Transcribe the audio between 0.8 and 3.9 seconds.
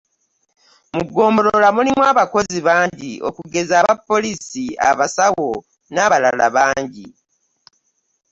Mu Ggombolola mulimu abakozi bangi okugeza